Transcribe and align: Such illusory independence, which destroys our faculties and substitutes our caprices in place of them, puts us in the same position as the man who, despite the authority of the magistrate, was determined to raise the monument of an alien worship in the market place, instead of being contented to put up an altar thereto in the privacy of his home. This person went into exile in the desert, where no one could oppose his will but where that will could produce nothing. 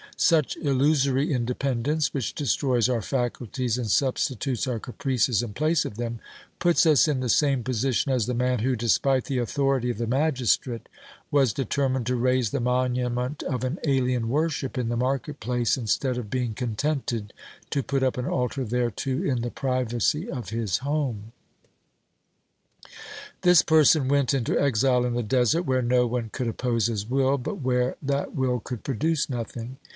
Such 0.17 0.55
illusory 0.57 1.33
independence, 1.33 2.13
which 2.13 2.33
destroys 2.35 2.87
our 2.89 3.01
faculties 3.01 3.79
and 3.79 3.89
substitutes 3.89 4.67
our 4.67 4.79
caprices 4.79 5.41
in 5.41 5.53
place 5.53 5.83
of 5.83 5.97
them, 5.97 6.19
puts 6.59 6.85
us 6.85 7.07
in 7.07 7.19
the 7.21 7.29
same 7.29 7.63
position 7.63 8.11
as 8.11 8.25
the 8.27 8.35
man 8.35 8.59
who, 8.59 8.75
despite 8.75 9.25
the 9.25 9.39
authority 9.39 9.89
of 9.89 9.97
the 9.97 10.05
magistrate, 10.07 10.89
was 11.31 11.53
determined 11.53 12.05
to 12.05 12.15
raise 12.15 12.51
the 12.51 12.59
monument 12.59 13.41
of 13.43 13.63
an 13.63 13.79
alien 13.83 14.29
worship 14.29 14.77
in 14.77 14.89
the 14.89 14.97
market 14.97 15.39
place, 15.39 15.75
instead 15.77 16.17
of 16.19 16.29
being 16.29 16.53
contented 16.53 17.33
to 17.71 17.81
put 17.83 18.03
up 18.03 18.17
an 18.17 18.25
altar 18.27 18.63
thereto 18.63 19.23
in 19.23 19.41
the 19.41 19.51
privacy 19.51 20.29
of 20.29 20.49
his 20.49 20.79
home. 20.79 21.31
This 23.41 23.63
person 23.63 24.07
went 24.07 24.35
into 24.35 24.59
exile 24.59 25.03
in 25.03 25.13
the 25.13 25.23
desert, 25.23 25.63
where 25.63 25.81
no 25.83 26.05
one 26.05 26.29
could 26.31 26.47
oppose 26.47 26.87
his 26.87 27.09
will 27.09 27.39
but 27.39 27.61
where 27.61 27.97
that 28.03 28.35
will 28.35 28.59
could 28.59 28.83
produce 28.83 29.27
nothing. 29.27 29.77